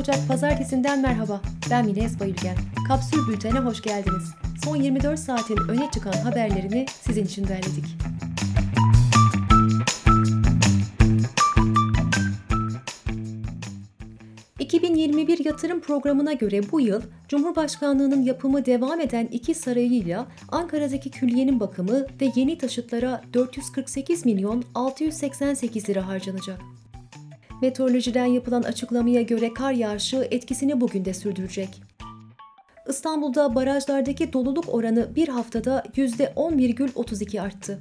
Ocak 0.00 0.28
Pazartesinden 0.28 1.02
merhaba. 1.02 1.40
Ben 1.70 1.86
Mine 1.86 2.04
Esbayülgen. 2.04 2.56
Kapsül 2.88 3.28
Bülten'e 3.28 3.58
hoş 3.58 3.82
geldiniz. 3.82 4.34
Son 4.64 4.76
24 4.76 5.18
saatin 5.18 5.56
öne 5.68 5.90
çıkan 5.90 6.12
haberlerini 6.12 6.86
sizin 7.00 7.24
için 7.24 7.48
derledik. 7.48 7.84
...2021 14.60 15.48
yatırım 15.48 15.80
programına 15.80 16.32
göre 16.32 16.70
bu 16.72 16.80
yıl... 16.80 17.02
...Cumhurbaşkanlığının 17.28 18.22
yapımı 18.22 18.66
devam 18.66 19.00
eden 19.00 19.26
iki 19.26 19.54
sarayıyla... 19.54 20.26
...Ankara'daki 20.48 21.10
külliyenin 21.10 21.60
bakımı 21.60 22.06
ve 22.20 22.32
yeni 22.34 22.58
taşıtlara 22.58 23.22
448 23.34 24.26
milyon 24.26 24.64
688 24.74 25.88
lira 25.88 26.06
harcanacak. 26.06 26.60
Meteorolojiden 27.62 28.26
yapılan 28.26 28.62
açıklamaya 28.62 29.22
göre 29.22 29.54
kar 29.54 29.72
yağışı 29.72 30.28
etkisini 30.30 30.80
bugün 30.80 31.04
de 31.04 31.14
sürdürecek. 31.14 31.82
İstanbul'da 32.88 33.54
barajlardaki 33.54 34.32
doluluk 34.32 34.74
oranı 34.74 35.16
bir 35.16 35.28
haftada 35.28 35.84
%10,32 35.96 37.40
arttı. 37.40 37.80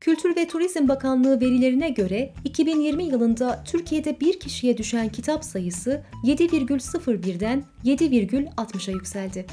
Kültür 0.00 0.36
ve 0.36 0.48
Turizm 0.48 0.88
Bakanlığı 0.88 1.40
verilerine 1.40 1.90
göre 1.90 2.32
2020 2.44 3.04
yılında 3.04 3.64
Türkiye'de 3.64 4.20
bir 4.20 4.40
kişiye 4.40 4.78
düşen 4.78 5.08
kitap 5.08 5.44
sayısı 5.44 6.02
7,01'den 6.24 7.64
7,60'a 7.84 8.92
yükseldi. 8.92 9.46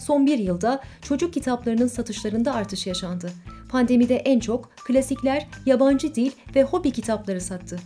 Son 0.00 0.26
bir 0.26 0.38
yılda 0.38 0.80
çocuk 1.02 1.34
kitaplarının 1.34 1.86
satışlarında 1.86 2.54
artış 2.54 2.86
yaşandı. 2.86 3.30
Pandemide 3.70 4.16
en 4.16 4.40
çok 4.40 4.70
klasikler, 4.76 5.48
yabancı 5.66 6.14
dil 6.14 6.30
ve 6.54 6.62
hobi 6.62 6.90
kitapları 6.90 7.40
sattı. 7.40 7.78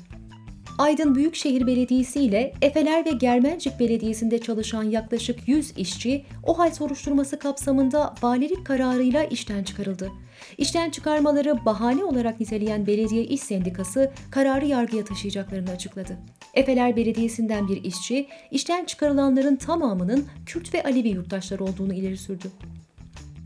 Aydın 0.78 1.14
Büyükşehir 1.14 1.66
Belediyesi 1.66 2.20
ile 2.20 2.52
Efeler 2.62 3.06
ve 3.06 3.10
Germencik 3.10 3.80
Belediyesi'nde 3.80 4.38
çalışan 4.38 4.82
yaklaşık 4.82 5.48
100 5.48 5.78
işçi 5.78 6.24
OHAL 6.42 6.70
soruşturması 6.70 7.38
kapsamında 7.38 8.14
valilik 8.22 8.66
kararıyla 8.66 9.24
işten 9.24 9.64
çıkarıldı. 9.64 10.10
İşten 10.58 10.90
çıkarmaları 10.90 11.64
bahane 11.64 12.04
olarak 12.04 12.40
niteleyen 12.40 12.86
Belediye 12.86 13.24
İş 13.24 13.40
Sendikası 13.40 14.12
kararı 14.30 14.66
yargıya 14.66 15.04
taşıyacaklarını 15.04 15.70
açıkladı. 15.70 16.18
Efeler 16.54 16.96
Belediyesi'nden 16.96 17.68
bir 17.68 17.84
işçi, 17.84 18.26
işten 18.50 18.84
çıkarılanların 18.84 19.56
tamamının 19.56 20.26
Kürt 20.46 20.74
ve 20.74 20.82
Alevi 20.82 21.08
yurttaşlar 21.08 21.58
olduğunu 21.58 21.94
ileri 21.94 22.16
sürdü. 22.16 22.48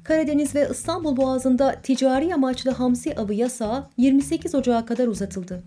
Karadeniz 0.05 0.55
ve 0.55 0.69
İstanbul 0.71 1.17
Boğazı'nda 1.17 1.75
ticari 1.83 2.35
amaçlı 2.35 2.71
hamsi 2.71 3.17
avı 3.17 3.35
yasağı 3.35 3.89
28 3.97 4.55
Ocağı 4.55 4.87
kadar 4.87 5.07
uzatıldı. 5.07 5.63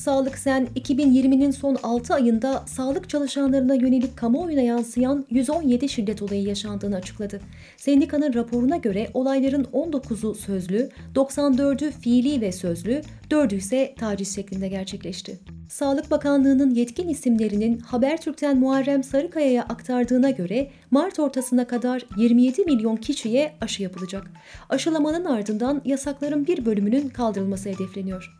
Sağlık 0.00 0.38
Sen 0.38 0.68
2020'nin 0.76 1.50
son 1.50 1.76
6 1.82 2.14
ayında 2.14 2.64
sağlık 2.66 3.08
çalışanlarına 3.08 3.74
yönelik 3.74 4.16
kamuoyuna 4.16 4.60
yansıyan 4.60 5.26
117 5.30 5.88
şiddet 5.88 6.22
olayı 6.22 6.42
yaşandığını 6.42 6.96
açıkladı. 6.96 7.40
Sendikanın 7.76 8.34
raporuna 8.34 8.76
göre 8.76 9.10
olayların 9.14 9.64
19'u 9.64 10.34
sözlü, 10.34 10.88
94'ü 11.14 11.90
fiili 11.90 12.40
ve 12.40 12.52
sözlü, 12.52 13.02
4'ü 13.30 13.56
ise 13.56 13.94
taciz 13.98 14.34
şeklinde 14.34 14.68
gerçekleşti. 14.68 15.38
Sağlık 15.68 16.10
Bakanlığı'nın 16.10 16.74
yetkin 16.74 17.08
isimlerinin 17.08 17.78
Habertürk'ten 17.78 18.58
Muharrem 18.58 19.04
Sarıkaya'ya 19.04 19.62
aktardığına 19.62 20.30
göre 20.30 20.70
Mart 20.90 21.18
ortasına 21.18 21.66
kadar 21.66 22.06
27 22.16 22.64
milyon 22.64 22.96
kişiye 22.96 23.52
aşı 23.60 23.82
yapılacak. 23.82 24.30
Aşılamanın 24.68 25.24
ardından 25.24 25.82
yasakların 25.84 26.46
bir 26.46 26.66
bölümünün 26.66 27.08
kaldırılması 27.08 27.68
hedefleniyor. 27.68 28.39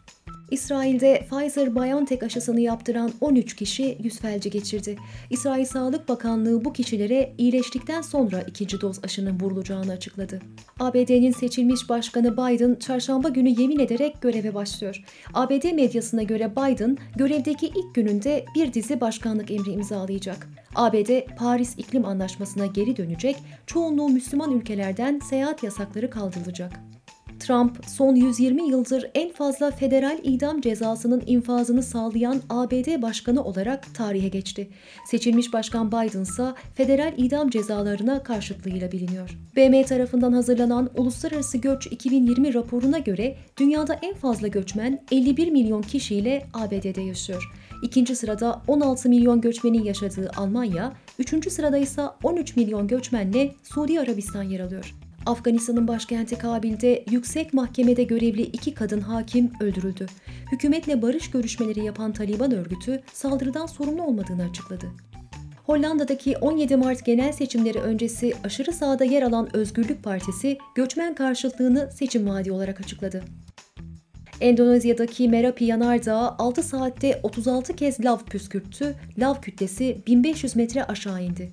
İsrail'de 0.50 1.26
Pfizer-BioNTech 1.30 2.24
aşısını 2.24 2.60
yaptıran 2.60 3.12
13 3.20 3.56
kişi 3.56 3.98
yüz 4.02 4.18
felci 4.18 4.50
geçirdi. 4.50 4.96
İsrail 5.30 5.64
Sağlık 5.64 6.08
Bakanlığı 6.08 6.64
bu 6.64 6.72
kişilere 6.72 7.32
iyileştikten 7.38 8.02
sonra 8.02 8.40
ikinci 8.40 8.80
doz 8.80 9.04
aşının 9.04 9.40
vurulacağını 9.40 9.92
açıkladı. 9.92 10.40
ABD'nin 10.80 11.32
seçilmiş 11.32 11.88
başkanı 11.88 12.32
Biden 12.32 12.74
çarşamba 12.74 13.28
günü 13.28 13.60
yemin 13.60 13.78
ederek 13.78 14.22
göreve 14.22 14.54
başlıyor. 14.54 15.04
ABD 15.34 15.72
medyasına 15.72 16.22
göre 16.22 16.52
Biden 16.52 16.98
görevdeki 17.16 17.66
ilk 17.66 17.94
gününde 17.94 18.44
bir 18.54 18.72
dizi 18.72 19.00
başkanlık 19.00 19.50
emri 19.50 19.70
imzalayacak. 19.70 20.48
ABD 20.74 21.36
Paris 21.36 21.78
İklim 21.78 22.04
Anlaşması'na 22.04 22.66
geri 22.66 22.96
dönecek, 22.96 23.36
çoğunluğu 23.66 24.08
Müslüman 24.08 24.52
ülkelerden 24.52 25.18
seyahat 25.18 25.62
yasakları 25.62 26.10
kaldırılacak. 26.10 26.89
Trump, 27.50 27.86
son 27.86 28.14
120 28.14 28.68
yıldır 28.68 29.10
en 29.14 29.32
fazla 29.32 29.70
federal 29.70 30.18
idam 30.22 30.60
cezasının 30.60 31.22
infazını 31.26 31.82
sağlayan 31.82 32.40
ABD 32.50 33.02
başkanı 33.02 33.44
olarak 33.44 33.94
tarihe 33.94 34.28
geçti. 34.28 34.68
Seçilmiş 35.06 35.52
Başkan 35.52 35.88
Biden 35.88 36.22
ise 36.22 36.44
federal 36.74 37.12
idam 37.16 37.50
cezalarına 37.50 38.22
karşıtlığıyla 38.22 38.92
biliniyor. 38.92 39.38
BM 39.56 39.84
tarafından 39.84 40.32
hazırlanan 40.32 40.90
Uluslararası 40.96 41.58
Göç 41.58 41.86
2020 41.86 42.54
raporuna 42.54 42.98
göre 42.98 43.36
dünyada 43.58 43.98
en 44.02 44.14
fazla 44.14 44.48
göçmen 44.48 45.02
51 45.12 45.50
milyon 45.50 45.82
kişiyle 45.82 46.46
ABD'de 46.54 47.00
yaşıyor. 47.00 47.50
İkinci 47.82 48.16
sırada 48.16 48.62
16 48.68 49.08
milyon 49.08 49.40
göçmenin 49.40 49.84
yaşadığı 49.84 50.30
Almanya, 50.36 50.92
üçüncü 51.18 51.50
sırada 51.50 51.78
ise 51.78 52.02
13 52.22 52.56
milyon 52.56 52.88
göçmenle 52.88 53.52
Suudi 53.62 54.00
Arabistan 54.00 54.42
yer 54.42 54.60
alıyor. 54.60 54.99
Afganistan'ın 55.26 55.88
başkenti 55.88 56.38
Kabil'de 56.38 57.04
yüksek 57.10 57.54
mahkemede 57.54 58.02
görevli 58.02 58.42
iki 58.42 58.74
kadın 58.74 59.00
hakim 59.00 59.50
öldürüldü. 59.60 60.06
Hükümetle 60.52 61.02
barış 61.02 61.30
görüşmeleri 61.30 61.84
yapan 61.84 62.12
Taliban 62.12 62.52
örgütü 62.52 63.02
saldırıdan 63.12 63.66
sorumlu 63.66 64.02
olmadığını 64.02 64.44
açıkladı. 64.50 64.86
Hollanda'daki 65.66 66.36
17 66.36 66.76
Mart 66.76 67.04
genel 67.04 67.32
seçimleri 67.32 67.78
öncesi 67.78 68.32
aşırı 68.44 68.72
sağda 68.72 69.04
yer 69.04 69.22
alan 69.22 69.56
Özgürlük 69.56 70.04
Partisi 70.04 70.58
göçmen 70.74 71.14
karşıtlığını 71.14 71.90
seçim 71.92 72.28
vaadi 72.28 72.52
olarak 72.52 72.80
açıkladı. 72.80 73.24
Endonezya'daki 74.40 75.28
Merapi 75.28 75.64
Yanardağı 75.64 76.28
6 76.38 76.62
saatte 76.62 77.20
36 77.22 77.76
kez 77.76 78.04
lav 78.04 78.18
püskürttü, 78.18 78.94
lav 79.18 79.40
kütlesi 79.40 80.02
1500 80.06 80.56
metre 80.56 80.84
aşağı 80.84 81.22
indi. 81.22 81.52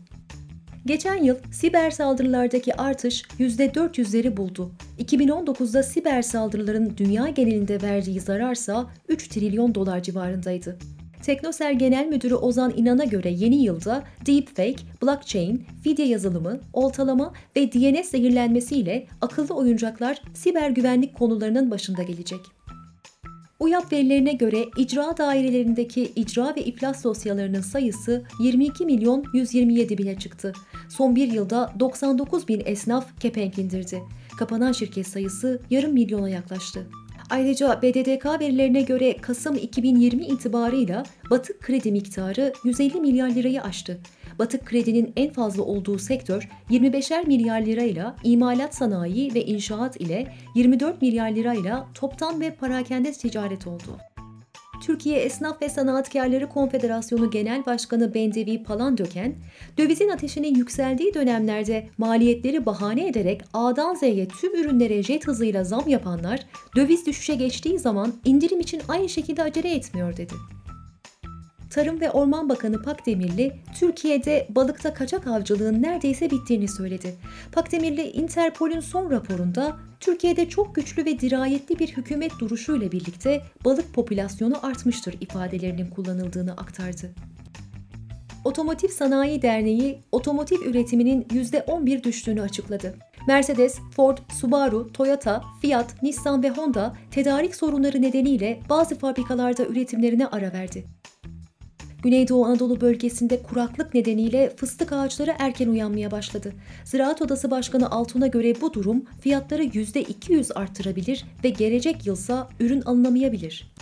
Geçen 0.87 1.23
yıl 1.23 1.35
siber 1.51 1.91
saldırılardaki 1.91 2.75
artış 2.75 3.23
%400'leri 3.39 4.37
buldu. 4.37 4.71
2019'da 4.99 5.83
siber 5.83 6.21
saldırıların 6.21 6.93
dünya 6.97 7.27
genelinde 7.27 7.81
verdiği 7.81 8.19
zararsa 8.19 8.87
3 9.09 9.27
trilyon 9.27 9.75
dolar 9.75 10.03
civarındaydı. 10.03 10.77
Teknoser 11.23 11.71
Genel 11.71 12.07
Müdürü 12.07 12.35
Ozan 12.35 12.73
İnan'a 12.77 13.03
göre 13.03 13.29
yeni 13.29 13.63
yılda 13.63 14.03
deepfake, 14.25 14.83
blockchain, 15.03 15.65
fidye 15.83 16.07
yazılımı, 16.07 16.59
oltalama 16.73 17.33
ve 17.55 17.71
DNS 17.71 18.09
zehirlenmesiyle 18.09 19.07
akıllı 19.21 19.55
oyuncaklar 19.55 20.21
siber 20.33 20.69
güvenlik 20.69 21.15
konularının 21.15 21.71
başında 21.71 22.03
gelecek. 22.03 22.39
UYAP 23.59 23.91
verilerine 23.91 24.33
göre 24.33 24.65
icra 24.77 25.17
dairelerindeki 25.17 26.11
icra 26.15 26.55
ve 26.55 26.61
iflas 26.61 27.03
dosyalarının 27.03 27.61
sayısı 27.61 28.23
22 28.39 28.85
milyon 28.85 29.23
127 29.33 29.97
bine 29.97 30.19
çıktı. 30.19 30.53
Son 30.89 31.15
bir 31.15 31.31
yılda 31.31 31.73
99 31.79 32.47
bin 32.47 32.61
esnaf 32.65 33.19
kepenk 33.19 33.57
indirdi. 33.57 34.03
Kapanan 34.39 34.71
şirket 34.71 35.07
sayısı 35.07 35.61
yarım 35.69 35.93
milyona 35.93 36.29
yaklaştı. 36.29 36.87
Ayrıca 37.29 37.81
BDDK 37.81 38.25
verilerine 38.39 38.81
göre 38.81 39.17
Kasım 39.17 39.55
2020 39.55 40.25
itibarıyla 40.25 41.03
batık 41.29 41.61
kredi 41.61 41.91
miktarı 41.91 42.53
150 42.63 43.01
milyar 43.01 43.29
lirayı 43.29 43.63
aştı. 43.63 43.99
Batık 44.39 44.65
kredinin 44.65 45.13
en 45.15 45.33
fazla 45.33 45.63
olduğu 45.63 45.99
sektör 45.99 46.49
25'er 46.69 47.27
milyar 47.27 47.61
lirayla 47.61 48.15
imalat 48.23 48.75
sanayi 48.75 49.33
ve 49.33 49.45
inşaat 49.45 50.01
ile 50.01 50.33
24 50.55 51.01
milyar 51.01 51.31
lirayla 51.31 51.87
toptan 51.93 52.41
ve 52.41 52.51
parakende 52.51 53.11
ticaret 53.11 53.67
oldu. 53.67 53.97
Türkiye 54.81 55.19
Esnaf 55.19 55.61
ve 55.61 55.69
Sanatkarları 55.69 56.49
Konfederasyonu 56.49 57.31
Genel 57.31 57.65
Başkanı 57.65 58.13
Bendevi 58.13 58.63
Palandöken, 58.63 59.35
dövizin 59.77 60.09
ateşinin 60.09 60.55
yükseldiği 60.55 61.13
dönemlerde 61.13 61.89
maliyetleri 61.97 62.65
bahane 62.65 63.07
ederek 63.07 63.41
A'dan 63.53 63.95
Z'ye 63.95 64.27
tüm 64.27 64.55
ürünlere 64.55 65.03
jet 65.03 65.27
hızıyla 65.27 65.63
zam 65.63 65.87
yapanlar, 65.87 66.39
döviz 66.75 67.05
düşüşe 67.05 67.35
geçtiği 67.35 67.79
zaman 67.79 68.13
indirim 68.25 68.59
için 68.59 68.81
aynı 68.87 69.09
şekilde 69.09 69.43
acele 69.43 69.75
etmiyor 69.75 70.17
dedi. 70.17 70.33
Tarım 71.69 72.01
ve 72.01 72.11
Orman 72.11 72.49
Bakanı 72.49 72.81
Pakdemirli, 72.81 73.53
Türkiye'de 73.79 74.47
balıkta 74.49 74.93
kaçak 74.93 75.27
avcılığın 75.27 75.81
neredeyse 75.81 76.31
bittiğini 76.31 76.67
söyledi. 76.67 77.15
Pakdemirli, 77.51 78.01
Interpol'ün 78.11 78.79
son 78.79 79.11
raporunda 79.11 79.77
Türkiye'de 79.99 80.49
çok 80.49 80.75
güçlü 80.75 81.05
ve 81.05 81.19
dirayetli 81.19 81.79
bir 81.79 81.87
hükümet 81.87 82.31
duruşuyla 82.39 82.91
birlikte 82.91 83.41
balık 83.65 83.93
popülasyonu 83.93 84.65
artmıştır 84.65 85.15
ifadelerinin 85.21 85.89
kullanıldığını 85.89 86.51
aktardı. 86.51 87.11
Otomotiv 88.45 88.87
Sanayi 88.87 89.41
Derneği, 89.41 90.01
otomotiv 90.11 90.61
üretiminin 90.65 91.21
%11 91.21 92.03
düştüğünü 92.03 92.41
açıkladı. 92.41 92.95
Mercedes, 93.27 93.79
Ford, 93.95 94.17
Subaru, 94.39 94.91
Toyota, 94.93 95.43
Fiat, 95.61 96.03
Nissan 96.03 96.43
ve 96.43 96.49
Honda 96.49 96.95
tedarik 97.11 97.55
sorunları 97.55 98.01
nedeniyle 98.01 98.59
bazı 98.69 98.95
fabrikalarda 98.95 99.65
üretimlerine 99.65 100.27
ara 100.27 100.53
verdi. 100.53 100.85
Güneydoğu 102.07 102.45
Anadolu 102.45 102.81
bölgesinde 102.81 103.41
kuraklık 103.41 103.93
nedeniyle 103.93 104.53
fıstık 104.55 104.91
ağaçları 104.91 105.35
erken 105.39 105.67
uyanmaya 105.67 106.11
başladı. 106.11 106.53
Ziraat 106.85 107.21
Odası 107.21 107.51
Başkanı 107.51 107.91
Altun'a 107.91 108.27
göre 108.27 108.61
bu 108.61 108.73
durum 108.73 109.05
fiyatları 109.21 109.63
%200 109.63 110.53
arttırabilir 110.53 111.25
ve 111.43 111.49
gelecek 111.49 112.05
yılsa 112.05 112.49
ürün 112.59 112.81
alınamayabilir. 112.81 113.73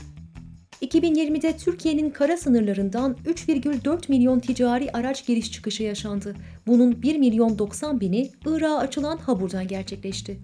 2020'de 0.82 1.58
Türkiye'nin 1.58 2.10
kara 2.10 2.38
sınırlarından 2.38 3.16
3,4 3.26 4.10
milyon 4.10 4.40
ticari 4.40 4.92
araç 4.92 5.26
giriş 5.26 5.52
çıkışı 5.52 5.84
yaşandı. 5.84 6.36
Bunun 6.68 7.02
1 7.02 7.18
milyon 7.18 7.60
90 7.60 8.02
bini 8.02 8.32
Irak'a 8.46 8.78
açılan 8.78 9.18
haburdan 9.18 9.68
gerçekleşti. 9.68 10.40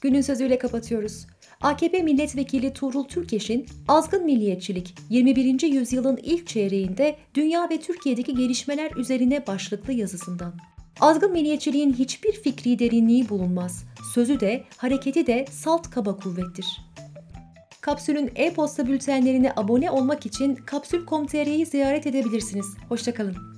Günün 0.00 0.20
sözüyle 0.20 0.58
kapatıyoruz. 0.58 1.26
AKP 1.64 2.02
milletvekili 2.02 2.72
Tuğrul 2.72 3.04
Türkeş'in 3.04 3.66
Azgın 3.88 4.24
Milliyetçilik 4.24 4.94
21. 5.10 5.62
yüzyılın 5.62 6.18
ilk 6.22 6.46
çeyreğinde 6.46 7.16
dünya 7.34 7.70
ve 7.70 7.80
Türkiye'deki 7.80 8.34
gelişmeler 8.34 8.90
üzerine 8.96 9.46
başlıklı 9.46 9.92
yazısından. 9.92 10.54
Azgın 11.00 11.32
milliyetçiliğin 11.32 11.92
hiçbir 11.92 12.32
fikri 12.32 12.78
derinliği 12.78 13.28
bulunmaz. 13.28 13.84
Sözü 14.14 14.40
de, 14.40 14.64
hareketi 14.76 15.26
de 15.26 15.46
salt 15.50 15.90
kaba 15.90 16.16
kuvvettir. 16.16 16.66
Kapsül'ün 17.80 18.32
e-posta 18.36 18.86
bültenlerine 18.86 19.52
abone 19.56 19.90
olmak 19.90 20.26
için 20.26 20.54
kapsül.com.tr'yi 20.54 21.66
ziyaret 21.66 22.06
edebilirsiniz. 22.06 22.66
Hoşçakalın. 22.88 23.53